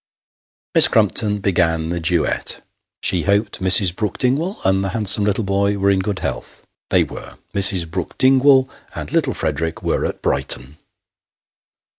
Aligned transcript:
Miss 0.73 0.87
Crumpton 0.87 1.41
began 1.41 1.89
the 1.89 1.99
duet. 1.99 2.63
She 3.03 3.21
hoped 3.21 3.59
Mrs. 3.61 3.95
Brook 3.95 4.17
Dingwall 4.17 4.57
and 4.65 4.83
the 4.83 4.89
handsome 4.89 5.25
little 5.25 5.43
boy 5.43 5.77
were 5.77 5.91
in 5.91 5.99
good 5.99 6.17
health. 6.25 6.63
They 6.89 7.03
were. 7.03 7.37
Mrs. 7.53 7.87
Brook 7.87 8.17
Dingwall 8.17 8.67
and 8.95 9.11
little 9.11 9.35
Frederick 9.35 9.83
were 9.83 10.03
at 10.07 10.23
Brighton. 10.23 10.77